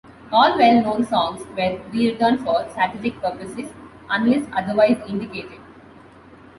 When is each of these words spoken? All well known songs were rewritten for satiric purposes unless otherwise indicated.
All 0.31 0.57
well 0.57 0.81
known 0.81 1.03
songs 1.05 1.43
were 1.55 1.79
rewritten 1.91 2.39
for 2.39 2.67
satiric 2.73 3.21
purposes 3.21 3.71
unless 4.09 4.49
otherwise 4.51 4.97
indicated. 5.07 5.59